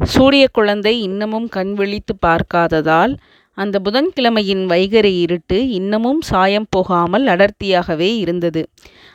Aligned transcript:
சூரிய 0.00 0.48
குழந்தை 0.52 1.00
இன்னமும் 1.00 1.48
கண் 1.48 1.74
விழித்து 1.74 2.18
பார்க்காததால் 2.26 3.14
அந்த 3.54 3.78
புதன்கிழமையின் 3.78 4.66
வைகரை 4.66 5.12
இருட்டு 5.20 5.68
இன்னமும் 5.68 6.20
சாயம் 6.20 6.66
போகாமல் 6.70 7.26
அடர்த்தியாகவே 7.26 8.16
இருந்தது. 8.16 8.68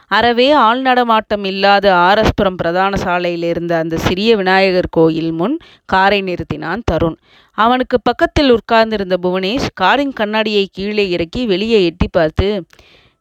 அறவே 0.07 0.51
ஆள் 0.51 0.81
நடமாட்டம் 0.81 1.43
இல்லாத 1.43 1.95
ஆரஸ்புரம் 1.95 2.55
பிரதான 2.55 2.95
சாலையில் 2.95 3.43
இருந்த 3.43 3.77
அந்த 3.77 3.97
சிறிய 3.97 4.35
விநாயகர் 4.35 4.89
கோயில் 4.89 5.31
முன் 5.31 5.59
காரை 5.85 6.21
நிறுத்தினான் 6.21 6.83
தருண். 6.91 7.17
அவனுக்கு 7.51 8.01
பக்கத்தில் 8.01 8.51
உட்கார்ந்திருந்த 8.51 9.17
புவனேஷ் 9.21 9.67
காரின் 9.73 10.13
கண்ணாடியை 10.13 10.67
கீழே 10.71 11.09
இறக்கி 11.09 11.45
வெளியே 11.45 11.85
எட்டி 11.85 12.07
பார்த்து 12.07 12.63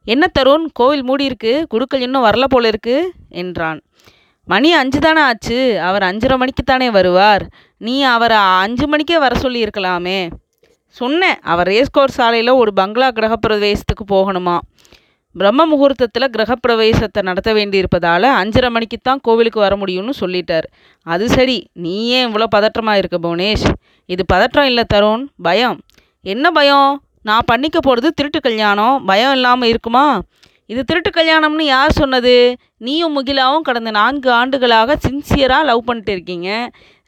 என்ன 0.03 0.27
தருண் 0.39 0.65
கோவில் 0.73 1.05
மூடியிருக்கு 1.05 1.63
குடுக்கல் 1.73 1.99
இன்னும் 1.99 2.25
வரல 2.25 2.43
போல 2.43 2.67
இருக்கு 2.67 3.13
என்றான். 3.29 3.81
மணி 4.45 4.73
அஞ்சு 4.73 4.99
தானே 4.99 5.21
ஆச்சு. 5.21 5.81
அவர் 5.81 6.03
அஞ்சரை 6.03 6.35
மணிக்குத்தானே 6.35 6.91
வருவார். 6.91 7.49
நீ 7.77 8.01
அவரை 8.01 8.37
அஞ்சு 8.37 8.87
மணிக்கே 8.87 9.17
வர 9.17 9.39
சொல்லியிருக்கலாமே. 9.39 10.31
சொன்னேன். 10.87 11.39
அவர் 11.41 11.67
ரேஸ்கோர் 11.67 12.15
சாலையில் 12.17 12.49
ஒரு 12.49 12.73
பங்களா 12.73 13.11
கிரகப்பிரவேசத்துக்கு 13.11 14.05
போகணுமா. 14.11 14.57
பிரம்ம 15.33 15.65
முகூர்த்தத்தில் 15.65 16.29
கிரகப்பிரவேசத்தை 16.37 17.21
நடத்த 17.21 17.53
வேண்டியிருப்பதால் 17.53 18.27
அஞ்சரை 18.41 18.69
மணிக்குத்தான் 18.69 19.21
கோவிலுக்கு 19.21 19.59
வர 19.59 19.75
முடியும்னு 19.75 20.13
சொல்லிட்டார். 20.19 20.67
அது 21.01 21.29
சரி. 21.29 21.69
நீ 21.73 22.07
ஏன் 22.07 22.33
இவ்வளோ 22.33 22.43
பதற்றமாக 22.55 22.97
இருக்க 22.97 23.17
புவனேஷ்? 23.21 23.65
இது 24.05 24.25
பதற்றம் 24.25 24.65
இல்லை 24.65 24.83
தருண். 24.93 25.27
பயம். 25.41 25.79
என்ன 26.21 26.51
பயம்? 26.51 27.03
நான் 27.21 27.41
பண்ணிக்க 27.45 27.79
போகிறது 27.79 28.13
திருட்டு 28.13 28.39
கல்யாணம். 28.39 29.05
பயம் 29.05 29.31
இல்லாமல் 29.31 29.69
இருக்குமா? 29.69 30.21
இது 30.69 30.81
திருட்டு 30.89 31.09
கல்யாணம்னு 31.09 31.65
யார் 31.65 31.91
சொன்னது? 31.99 32.33
நீயும் 32.85 33.13
முகிலாவும் 33.17 33.65
கடந்த 33.67 33.91
நான்கு 33.97 34.29
ஆண்டுகளாக 34.37 34.95
சின்சியராக 35.03 35.67
லவ் 35.69 35.81
பண்ணிட்டு 35.87 36.11
இருக்கீங்க. 36.15 36.49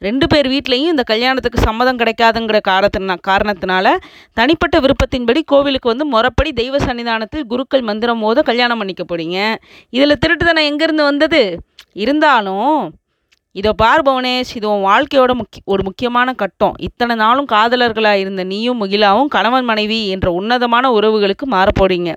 ரெண்டு 0.02 0.26
பேர் 0.32 0.48
வீட்லேயும் 0.52 0.92
இந்த 0.94 1.04
கல்யாணத்துக்கு 1.10 1.64
சம்மதம் 1.66 1.98
கிடைக்காதுங்கிற 2.02 2.58
காரணத்தினா 2.70 3.16
காரணத்தினால 3.30 3.96
தனிப்பட்ட 4.40 4.76
விருப்பத்தின்படி 4.84 5.42
கோவிலுக்கு 5.54 5.92
வந்து 5.92 6.06
முறப்படி 6.14 6.52
தெய்வ 6.60 6.78
சன்னிதானத்தில் 6.86 7.48
குருக்கள் 7.52 7.86
மந்திரம் 7.90 8.22
போத 8.26 8.46
கல்யாணம் 8.50 8.80
பண்ணிக்க 8.82 9.04
போறீங்க. 9.04 9.38
இதில் 9.96 10.20
திருட்டுத்தனம் 10.24 10.70
எங்கேருந்து 10.70 11.10
வந்தது? 11.10 11.42
இருந்தாலும் 12.04 12.74
இதோ 13.56 13.70
பார் 13.82 14.06
பவனேஷ் 14.06 14.50
இது 14.56 14.66
உன் 14.72 14.88
வாழ்க்கையோட 14.88 15.32
முக்கிய 15.34 15.62
ஒரு 15.72 15.82
முக்கியமான 15.86 16.32
கட்டம். 16.42 16.74
இத்தனை 16.88 17.14
நாளும் 17.22 17.48
காதலர்களாக 17.52 18.22
இருந்த 18.24 18.42
நீயும் 18.44 18.80
முகிலாவும் 18.82 19.30
கணவன் 19.36 19.66
மனைவி 19.70 20.00
என்ற 20.14 20.28
உன்னதமான 20.40 20.90
உறவுகளுக்கு 20.98 21.46
மாறப்போறீங்க 21.54 22.12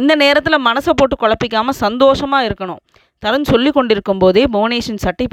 இந்த 0.00 0.12
நேரத்தில் 0.14 0.64
மனசை 0.66 0.92
போட்டு 0.96 1.16
குழப்பிக்காமல் 1.22 1.80
சந்தோஷமாக 1.84 2.46
இருக்கணும். 2.48 2.82
தரன் 3.22 3.48
சொல்லி 3.52 3.70
கொண்டிருக்கும் 3.70 4.18
போதே 4.18 4.44
புவனேஷின் 4.52 5.02
சட்டை 5.06 5.26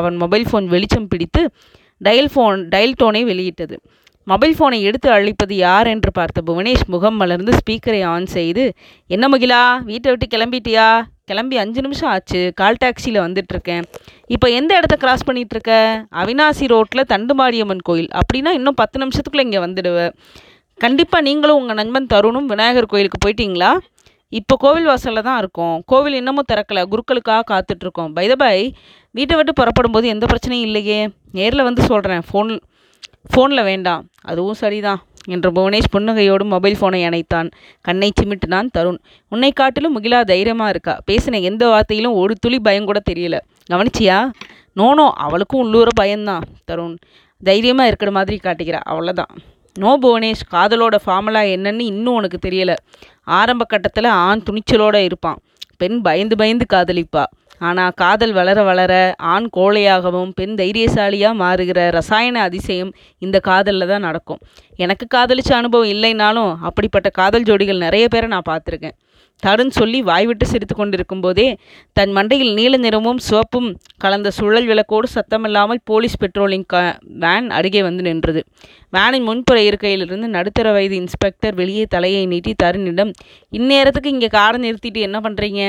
அவன் 0.00 0.16
மொபைல் 0.16 0.46
ஃபோன் 0.50 0.66
வெளிச்சம் 0.74 1.08
பிடித்து 1.08 1.42
டயல் 2.04 2.30
ஃபோன் 2.34 2.60
டயல் 2.74 2.94
டோனை 3.02 3.22
வெளியிட்டது. 3.24 3.78
மொபைல் 4.26 4.54
ஃபோனை 4.58 4.78
எடுத்து 4.88 5.08
அழிப்பது 5.10 5.54
யார் 5.56 5.86
என்று 5.86 6.10
பார்த்த 6.12 6.42
புவனேஷ் 6.46 6.84
முகம் 6.86 7.16
மலர்ந்து 7.16 7.52
ஸ்பீக்கரை 7.58 8.00
ஆன் 8.04 8.26
செய்து 8.26 8.64
என்ன 9.06 9.28
முகிலா 9.28 9.62
வீட்டை 9.90 10.10
விட்டு 10.12 10.26
கிளம்பிட்டியா? 10.34 10.88
கிளம்பி 11.24 11.56
அஞ்சு 11.56 11.80
நிமிஷம் 11.80 12.10
ஆச்சு 12.10 12.40
கால் 12.54 12.78
டாக்ஸியில் 12.84 13.20
வந்துட்டுருக்கேன். 13.26 13.84
இப்போ 14.26 14.46
எந்த 14.50 14.76
இடத்த 14.76 14.96
கிராஸ் 14.96 15.26
பண்ணிகிட்ருக்க 15.28 15.72
அவினாசி 16.22 16.66
ரோட்டில் 16.66 17.08
தண்டுமாரியம்மன் 17.12 17.84
கோயில். 17.88 18.10
அப்படின்னா 18.20 18.50
இன்னும் 18.58 18.78
பத்து 18.82 18.96
நிமிஷத்துக்குள்ளே 19.04 19.44
இங்கே 19.48 19.58
வந்துடுவேன் 19.58 20.14
கண்டிப்பாக 20.82 21.22
நீங்களும் 21.26 21.58
உங்கள் 21.60 21.78
நண்பன் 21.78 22.10
தருணும் 22.12 22.46
விநாயகர் 22.50 22.90
கோயிலுக்கு 22.92 23.18
போயிட்டீங்களா? 23.24 23.70
இப்போ 24.28 24.54
கோவில் 24.56 24.88
வாசலில் 24.90 25.26
தான் 25.26 25.38
இருக்கோம். 25.38 25.82
கோவில் 25.90 26.16
இன்னமும் 26.18 26.46
திறக்கல. 26.52 26.82
குருக்களுக்காக 26.92 27.42
காத்துட்ருக்கோம். 27.50 28.12
பை 28.16 28.24
த 28.28 28.34
பை 28.42 28.56
வீட்டை 29.10 29.36
விட்டு 29.36 29.52
புறப்படும் 29.52 29.94
போது 29.96 30.08
எந்த 30.08 30.26
பிரச்சனையும் 30.30 30.66
இல்லையே. 30.68 31.08
நேரில் 31.32 31.66
வந்து 31.68 31.82
சொல்கிறேன் 31.82 32.22
ஃபோன் 32.28 32.52
ஃபோனில் 33.30 33.64
வேண்டாம். 33.70 34.02
அதுவும் 34.30 34.58
சரிதான் 34.62 35.00
என்று 35.34 35.48
புவனேஷ் 35.56 35.92
புன்னகையோடு 35.96 36.44
மொபைல் 36.54 36.78
ஃபோனை 36.80 37.00
அணைத்தான். 37.08 37.48
கண்ணை 37.80 38.10
சிமிட்டினான் 38.20 38.72
தருண். 38.78 39.00
உன்னை 39.28 39.52
காட்டிலும் 39.52 39.96
முகிலா 39.96 40.22
தைரியமாக 40.32 40.68
இருக்கா? 40.68 40.96
பேசின 41.10 41.42
எந்த 41.42 41.64
வார்த்தையிலும் 41.66 42.18
ஒரு 42.22 42.34
துளி 42.40 42.60
பயம் 42.60 42.84
கூட 42.84 43.00
தெரியல. 43.10 43.38
கவனிச்சியா? 43.72 44.18
நோனோ 44.80 45.08
அவளுக்கும் 45.26 45.64
உள்ளூர 45.66 45.88
பயம்தான். 46.02 46.44
தருண் 46.70 46.98
தைரியமாக 47.42 47.90
இருக்கிற 47.92 48.10
மாதிரி 48.10 48.38
காட்டுகிறா 48.42 48.80
அவ்வளோதான் 48.92 49.32
நோ 49.76 49.90
புவனேஷ் 50.02 50.46
காதலோட 50.52 50.96
ஃபார்முலா 51.04 51.40
என்னன்னு 51.40 51.84
இன்னும் 51.92 52.14
உனக்கு 52.14 52.38
தெரியல. 52.48 52.74
ஆரம்ப 53.24 53.64
கட்டத்தில் 53.64 54.04
ஆண் 54.04 54.42
துணிச்சலோடு 54.46 55.00
இருப்பான். 55.04 55.38
பெண் 55.76 56.00
பயந்து 56.00 56.36
பயந்து 56.36 56.66
காதலிப்பா. 56.72 57.24
ஆனால் 57.58 57.92
காதல் 57.96 58.32
வளர 58.32 58.62
வளர 58.62 59.14
ஆண் 59.16 59.48
கோழையாகவும் 59.56 60.30
பெண் 60.34 60.54
தைரியசாலியாக 60.54 61.40
மாறுகிற 61.42 61.90
ரசாயன 61.90 62.42
அதிசயம் 62.42 62.92
இந்த 63.18 63.40
காதலில் 63.40 63.86
தான் 63.86 64.06
நடக்கும். 64.08 64.40
எனக்கு 64.76 65.06
காதலிச்ச 65.16 65.52
அனுபவம் 65.52 65.88
இல்லைனாலும் 65.88 66.56
அப்படிப்பட்ட 66.62 67.10
காதல் 67.10 67.42
ஜோடிகள் 67.42 67.84
நிறைய 67.86 68.08
பேரை 68.08 68.28
நான் 68.28 68.50
பார்த்துருக்கேன். 68.50 68.96
தருண் 69.42 69.72
சொல்லி 69.78 70.02
வாய்விட்டு 70.02 70.46
சிரித்து 70.46 70.74
கொண்டிருக்கும் 70.74 71.20
போதே 71.20 71.46
தன் 71.92 72.12
மண்டையில் 72.16 72.52
நீல 72.52 72.76
நிறமும் 72.76 73.18
சிவப்பும் 73.18 73.68
கலந்த 73.98 74.30
சுழல் 74.30 74.66
விளக்கோடு 74.66 75.08
சத்தமில்லாமல் 75.14 75.80
போலீஸ் 75.84 76.16
பெட்ரோலிங் 76.22 76.66
க 76.66 76.98
வேன் 77.24 77.50
அருகே 77.50 77.82
வந்து 77.82 78.02
நின்றது. 78.02 78.42
வேனின் 78.90 79.22
முன்புற 79.22 79.58
இருக்கையிலிருந்து 79.60 80.28
நடுத்தர 80.36 80.72
வயது 80.72 80.96
இன்ஸ்பெக்டர் 80.96 81.54
வெளியே 81.54 81.86
தலையை 81.88 82.26
நீட்டி 82.26 82.54
தருணிடம் 82.62 83.12
இந்நேரத்துக்கு 83.52 84.14
இங்கே 84.16 84.26
காரை 84.26 84.60
நிறுத்திட்டு 84.66 85.00
என்ன 85.08 85.20
பண்ணுறீங்க 85.20 85.62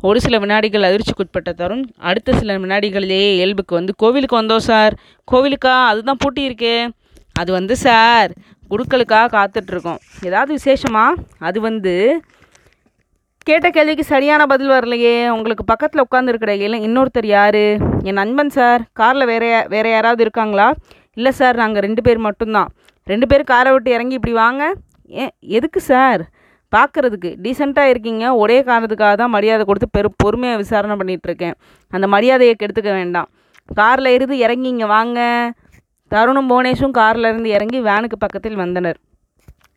ஒரு 0.00 0.20
சில 0.20 0.38
வினாடிகள் 0.38 0.86
அதிர்ச்சிக்குட்பட்ட 0.88 1.50
தருண் 1.54 1.82
அடுத்த 1.98 2.36
சில 2.38 2.58
வினாடிகளிலேயே 2.58 3.30
இயல்புக்கு 3.34 3.74
வந்து 3.74 3.92
கோவிலுக்கு 3.96 4.42
வந்தோம் 4.42 4.64
சார். 4.68 4.94
கோவிலுக்கா? 5.28 5.74
அதுதான் 5.86 6.16
பூட்டி 6.18 6.48
இருக்கே. 6.48 6.88
அது 7.32 7.52
வந்து 7.52 7.76
சார் 7.76 8.30
குருக்களுக்காக 8.70 9.28
காத்துட்ருக்கோம் 9.36 10.00
ஏதாவது 10.22 10.58
விசேஷமா? 10.58 11.04
அது 11.38 11.60
வந்து 11.60 11.94
கேட்ட 13.48 13.66
கேள்விக்கு 13.74 14.04
சரியான 14.04 14.42
பதில் 14.50 14.72
வரலையே. 14.74 15.12
உங்களுக்கு 15.34 15.64
பக்கத்தில் 15.70 16.02
உட்காந்துருக்கிற 16.06 16.52
இல்லை 16.64 16.78
இன்னொருத்தர் 16.86 17.28
யார்? 17.36 17.64
என் 18.08 18.20
நண்பன் 18.20 18.52
சார். 18.56 18.82
காரில் 19.00 19.26
வேறு 19.30 19.48
வேறு 19.74 19.90
யாராவது 19.90 20.22
இருக்காங்களா? 20.26 20.66
இல்லை 21.18 21.32
சார் 21.38 21.56
நாங்கள் 21.62 21.84
ரெண்டு 21.86 22.02
பேர் 22.06 22.20
மட்டும்தான். 22.26 22.68
ரெண்டு 23.06 23.26
பேர் 23.30 23.44
காரை 23.52 23.70
விட்டு 23.72 23.90
இறங்கி 23.96 24.16
இப்படி 24.18 24.34
வாங்க? 24.42 24.62
ஏ 25.10 25.26
எதுக்கு 25.58 25.80
சார்? 25.90 26.22
பார்க்குறதுக்கு 26.72 27.30
டீசெண்டாக 27.44 27.92
இருக்கீங்க. 27.92 28.24
ஒரே 28.42 28.58
காரணத்துக்காக 28.68 29.14
தான் 29.22 29.34
மரியாதை 29.36 29.64
கொடுத்து 29.64 29.88
பெரு 29.96 30.10
பொறுமையாக 30.24 30.60
விசாரணை 30.62 30.96
பண்ணிகிட்ருக்கேன் 31.00 31.56
அந்த 31.96 32.06
மரியாதையை 32.06 32.54
கெடுத்துக்க 32.56 32.92
வேண்டாம். 33.00 33.28
காரில் 33.80 34.14
இருந்து 34.16 34.36
இறங்கி 34.46 34.68
இங்கே 34.68 34.88
வாங்க. 34.96 35.20
தருணும் 36.12 36.50
புவனேஷும் 36.52 36.98
காரில் 37.00 37.30
இருந்து 37.32 37.50
இறங்கி 37.56 37.80
வேனுக்கு 37.90 38.18
பக்கத்தில் 38.18 38.62
வந்தனர். 38.64 38.98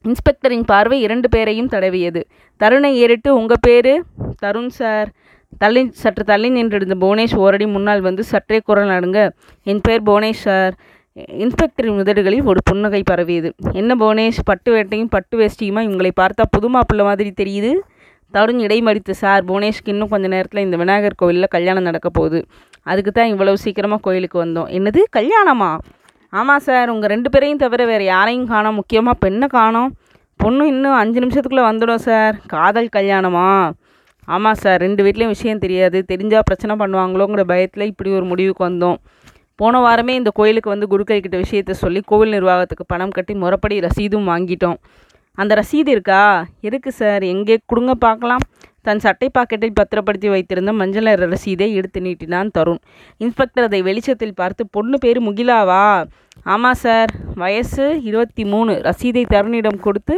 இன்ஸ்பெக்டரின் 0.04 0.64
பார்வை 0.66 1.02
இரண்டு 1.02 1.30
பேரையும் 1.30 1.70
தடவியது. 1.70 2.24
தருணை 2.58 2.98
ஏறிட்டு 2.98 3.36
உங்கள் 3.36 3.62
பேர்? 3.62 4.04
தருண் 4.46 4.68
சார். 4.68 5.10
தள்ளி 5.58 5.90
சற்று 5.92 6.24
தள்ளி 6.24 6.50
நின்றிருந்த 6.50 6.96
புவனேஷ் 7.06 7.36
ஓரடி 7.36 7.66
முன்னால் 7.66 8.02
வந்து 8.02 8.24
சற்றே 8.24 8.60
குரல் 8.60 8.88
நடுங்க. 8.88 9.32
என் 9.64 9.82
பேர் 9.82 10.02
புவனேஷ் 10.02 10.44
சார். 10.48 10.74
இன்ஸ்பெக்டரின் 11.16 12.00
உதடுகளில் 12.00 12.44
ஒரு 12.44 12.60
புன்னகை 12.64 13.04
பரவியது. 13.06 13.54
என்ன 13.72 13.96
புவனேஷ் 13.96 14.44
பட்டு 14.44 14.74
வேட்டையும் 14.74 15.10
பட்டு 15.10 15.38
வேஷ்டியுமா? 15.38 15.82
இவங்களை 15.88 16.12
பார்த்தா 16.22 16.44
புது 16.52 16.70
மாப்பிள்ளை 16.70 17.06
மாதிரி 17.06 17.34
தெரியுது. 17.42 17.74
தருண் 18.34 18.60
இடைமறித்து 18.60 19.12
சார். 19.12 19.46
புவனேஷ்க்கு 19.46 19.86
இன்னும் 19.86 20.08
கொஞ்ச 20.08 20.28
நேரத்தில் 20.28 20.64
இந்த 20.64 20.78
விநாயகர் 20.78 21.16
கோவிலில் 21.16 21.46
கல்யாணம் 21.50 21.84
நடக்க 21.84 22.10
போகுது. 22.10 22.46
அதுக்கு 22.82 23.12
தான் 23.12 23.28
இவ்வளவு 23.28 23.58
சீக்கிரமாக 23.58 24.02
கோயிலுக்கு 24.02 24.46
வந்தோம். 24.46 24.72
என்னது? 24.78 25.00
கல்யாணமா? 25.18 25.78
ஆமாம் 26.40 26.60
சார் 26.60 26.90
உங்கள் 26.90 27.10
ரெண்டு 27.10 27.30
பேரையும் 27.30 27.58
தவிர 27.58 27.86
வேறு 27.86 28.04
யாரையும் 28.04 28.48
காணோம். 28.48 28.76
முக்கியமாக 28.76 29.18
பெண்ணை 29.18 29.48
காணோம். 29.48 29.92
பொண்ணு 30.36 30.68
இன்னும் 30.68 30.94
அஞ்சு 30.94 31.20
நிமிஷத்துக்குள்ளே 31.20 31.64
வந்துடும் 31.70 32.02
சார். 32.06 32.36
காதல் 32.48 32.90
கல்யாணமா? 32.96 33.72
ஆமாம் 34.26 34.54
சார் 34.54 34.80
ரெண்டு 34.80 35.04
வீட்லேயும் 35.04 35.34
விஷயம் 35.36 35.60
தெரியாது. 35.60 36.06
தெரிஞ்சால் 36.12 36.48
பிரச்சனை 36.50 36.76
பண்ணுவாங்களோங்கிற 36.76 37.42
பயத்தில் 37.42 37.86
இப்படி 37.86 38.12
ஒரு 38.12 38.26
முடிவுக்கு 38.26 38.64
வந்தோம். 38.70 38.98
போன 39.56 39.80
வாரமே 39.80 40.14
இந்த 40.14 40.32
கோயிலுக்கு 40.34 40.70
வந்து 40.70 40.88
குருக்கள் 40.88 41.20
கிட்ட 41.20 41.38
விஷயத்தை 41.38 41.74
சொல்லி 41.74 42.02
கோவில் 42.06 42.30
நிர்வாகத்துக்கு 42.30 42.86
பணம் 42.86 43.10
கட்டி 43.10 43.34
முறப்படி 43.34 43.88
ரசீதும் 43.88 44.30
வாங்கிட்டோம். 44.32 44.78
அந்த 45.38 45.56
ரசீது 45.56 45.90
இருக்கா? 45.96 46.46
இருக்கு 46.62 46.92
சார். 46.92 47.24
எங்கே? 47.24 47.58
கொடுங்க 47.66 47.94
பார்க்கலாம். 47.96 48.44
தன் 48.88 49.02
சட்டை 49.06 49.28
பாக்கெட்டில் 49.38 49.78
பத்திரப்படுத்தி 49.80 50.30
வைத்திருந்த 50.34 50.72
மஞ்சள் 50.80 51.08
நிற 51.10 51.28
ரசீதை 51.34 51.68
எடுத்து 51.80 52.00
நீட்டினான் 52.08 52.54
தருண். 52.58 52.82
இன்ஸ்பெக்டர் 53.24 53.68
அதை 53.68 53.80
வெளிச்சத்தில் 53.88 54.38
பார்த்து 54.42 54.64
பொண்ணு 54.76 54.98
பேர் 55.04 55.20
முகிலாவா? 55.28 55.86
ஆமாம் 56.54 56.80
சார். 56.84 57.12
வயசு 57.42 57.86
இருபத்தி 58.10 58.46
மூணு. 58.54 58.74
ரசீதை 58.90 59.24
தருணிடம் 59.34 59.80
கொடுத்து 59.88 60.16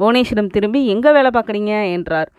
புவனேஸ்வரம் 0.00 0.52
திரும்பி 0.56 0.80
எங்கே 0.94 1.10
வேலை 1.16 1.30
பார்க்குறீங்க 1.36 1.72
என்றார். 1.96 2.30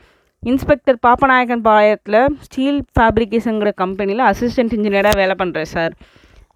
இன்ஸ்பெக்டர் 0.43 0.97
பாப்பநாயக்கன் 1.07 1.63
பாளையத்தில் 1.67 2.21
ஸ்டீல் 2.45 2.79
ஃபேப்ரிகேஷனுங்கிற 2.95 3.71
கம்பெனியில் 3.83 4.23
அசிஸ்டன்ட் 4.29 4.75
இன்ஜினியராக 4.77 5.19
வேலை 5.21 5.35
பண்ணுறேன் 5.41 5.71
சார். 5.75 5.93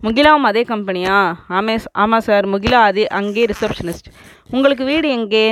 முகிலாவும் 0.06 0.48
அதே 0.50 0.64
கம்பெனியா? 0.72 1.18
ஆமே 1.58 1.76
ஆமாம் 2.04 2.26
சார். 2.28 2.46
முகிலா 2.54 2.80
அதே 2.90 3.06
அங்கே 3.20 3.44
ரிசப்ஷனிஸ்ட். 3.52 4.10
உங்களுக்கு 4.56 4.86
வீடு 4.92 5.10
எங்கே? 5.18 5.46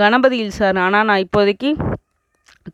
கணபதியில் 0.00 0.58
சார். 0.60 0.76
ஆனால் 0.76 1.06
நான் 1.10 1.24
இப்போதைக்கு 1.26 1.70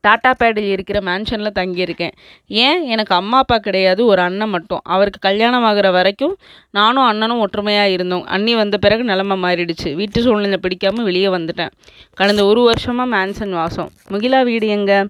டாட்டா 0.03 0.35
பேடில் 0.43 0.71
இருக்கிற 0.71 0.99
மேன்ஷனில் 1.01 1.57
தங்கியிருக்கேன். 1.59 2.13
ஏன்? 2.47 2.83
எனக்கு 2.83 3.15
அம்மா 3.15 3.39
அப்பா 3.39 3.59
கிடையாது 3.59 4.07
ஒரு 4.07 4.23
அண்ணன் 4.23 4.49
மட்டும். 4.49 4.81
அவருக்கு 4.85 5.19
கல்யாணம் 5.19 5.65
ஆகிற 5.65 5.91
வரைக்கும் 5.91 6.37
நானும் 6.71 7.03
அண்ணனும் 7.03 7.39
ஒற்றுமையாக 7.39 7.89
இருந்தோம். 7.89 8.25
அண்ணி 8.25 8.55
வந்த 8.55 8.77
பிறகு 8.77 9.05
நிலமை 9.05 9.37
மாறிடுச்சு. 9.43 9.95
வீட்டு 9.95 10.23
சூழ்நிலை 10.23 10.57
பிடிக்காமல் 10.57 11.05
வெளியே 11.05 11.27
வந்துட்டேன். 11.27 11.71
கடந்த 12.15 12.45
ஒரு 12.45 12.63
வருஷமாக 12.63 13.17
மேன்சன் 13.17 13.51
வாசம். 13.51 13.91
முகிலா 14.11 14.45
வீடு 14.45 14.69
எங்கே? 14.69 15.07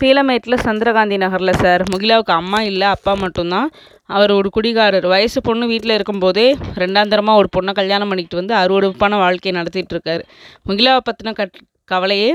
பீலமேட்டில் 0.00 0.62
சந்திரகாந்தி 0.64 1.16
நகரில் 1.16 1.52
சார். 1.52 1.82
முகிலாவுக்கு 1.92 2.32
அம்மா 2.40 2.62
இல்லை 2.62 2.86
அப்பா 2.86 3.14
மட்டும்தான். 3.14 3.70
அவர் 4.06 4.30
ஒரு 4.30 4.50
குடிகாரர். 4.56 5.06
வயசு 5.06 5.40
பொண்ணு 5.40 5.66
வீட்டில் 5.66 5.94
இருக்கும்போதே 5.94 6.56
ரெண்டாந்தரமாக 6.74 7.34
ஒரு 7.34 7.48
பொண்ணை 7.56 7.72
கல்யாணம் 7.72 8.08
பண்ணிக்கிட்டு 8.08 8.44
வந்து 8.44 8.54
அறுவடுப்பான 8.54 9.16
வாழ்க்கையை 9.16 9.62
நடத்திட்டு 9.62 9.94
இருக்காரு. 9.96 10.22
முகிலாவை 10.68 10.98
பற்றின 11.10 11.32
கட் 11.32 11.56
கவலையே 11.92 12.30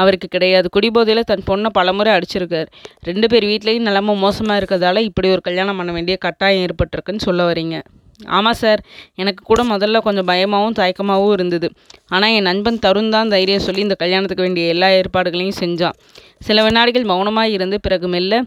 அவருக்கு 0.00 0.28
கிடையாது. 0.28 0.66
குடிபோதையில் 0.68 1.28
தன் 1.30 1.46
பொண்ணை 1.46 1.70
பலமுறை 1.78 2.10
அடிச்சிருக்கார். 2.16 2.68
ரெண்டு 3.08 3.26
பேர் 3.28 3.44
வீட்லேயும் 3.44 3.88
நிலமை 3.88 4.14
மோசமாக 4.14 4.60
இருக்கிறதால 4.60 5.00
இப்படி 5.00 5.30
ஒரு 5.30 5.40
கல்யாணம் 5.40 5.76
பண்ண 5.76 5.92
வேண்டிய 5.92 6.16
கட்டாயம் 6.16 6.62
ஏற்பட்டிருக்குன்னு 6.66 7.26
சொல்ல 7.28 7.52
வரீங்க. 7.52 7.78
ஆமாம் 8.26 8.58
சார் 8.62 8.80
எனக்கு 9.14 9.42
கூட 9.44 9.60
முதல்ல 9.64 9.98
கொஞ்சம் 9.98 10.24
பயமாகவும் 10.24 10.76
தயக்கமாகவும் 10.78 11.32
இருந்தது. 11.32 11.68
ஆனால் 12.08 12.30
என் 12.30 12.48
நண்பன் 12.50 12.82
தருண் 12.86 13.08
தான் 13.08 13.28
தைரியம் 13.28 13.64
சொல்லி 13.66 13.80
இந்த 13.80 13.94
கல்யாணத்துக்கு 13.94 14.46
வேண்டிய 14.46 14.74
எல்லா 14.74 14.88
ஏற்பாடுகளையும் 14.88 15.60
செஞ்சான். 15.60 15.96
சில 16.38 16.62
வினாடிகள் 16.62 17.04
மௌனமாக 17.04 17.48
இருந்து 17.48 17.78
பிறகு 17.80 18.08
மெல்ல 18.08 18.42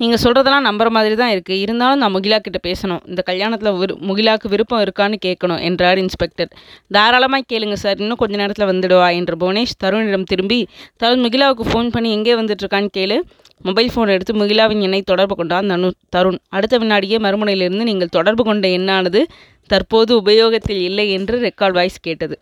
நீங்கள் 0.00 0.20
சொல்கிறதெல்லாம் 0.22 0.66
நம்புற 0.68 0.88
மாதிரி 0.96 1.14
தான் 1.20 1.32
இருக்குது 1.34 1.60
இருந்தாலும் 1.64 2.00
நான் 2.02 2.12
முகிலா 2.16 2.38
கிட்ட 2.46 2.58
பேசணும். 2.66 3.00
இந்த 3.10 3.20
கல்யாணத்தில் 3.28 3.78
விரு 3.80 3.94
முகிலாவுக்கு 4.08 4.48
விருப்பம் 4.54 4.82
இருக்கான்னு 4.84 5.16
கேட்கணும் 5.26 5.60
என்றார் 5.68 6.00
இன்ஸ்பெக்டர் 6.02 6.50
தாராளமாக 6.96 7.46
கேளுங்க 7.52 7.76
சார். 7.84 7.98
இன்னும் 8.02 8.20
கொஞ்ச 8.22 8.34
நேரத்தில் 8.42 8.68
வந்துடுவா 8.72 9.08
என்று 9.20 9.36
புவனேஷ் 9.42 9.74
தருணிடம் 9.84 10.28
திரும்பி 10.32 10.60
தருண் 11.02 11.24
முகிலாவுக்கு 11.26 11.66
ஃபோன் 11.70 11.90
பண்ணி 11.96 12.10
எங்கே 12.18 12.36
வந்துட்டுருக்கான்னு 12.40 12.90
கேளு. 12.98 13.18
மொபைல் 13.68 13.90
ஃபோன் 13.92 14.12
எடுத்து 14.14 14.32
முகிலாவின் 14.40 14.82
எண்ணை 14.86 15.02
தொடர்பு 15.12 15.34
கொண்டான் 15.40 15.70
தனு 15.72 15.90
தருண். 16.16 16.40
அடுத்த 16.56 16.78
வினாடியே 16.82 17.18
மறுமுனையிலிருந்து 17.26 17.88
நீங்கள் 17.90 18.14
தொடர்பு 18.18 18.44
கொண்ட 18.48 18.68
எண்ணானது 18.78 19.22
தற்போது 19.72 20.12
உபயோகத்தில் 20.22 20.82
இல்லை 20.88 21.06
என்று 21.18 21.36
ரெக்கார்ட் 21.46 21.78
வாய்ஸ் 21.78 22.04
கேட்டது. 22.08 22.36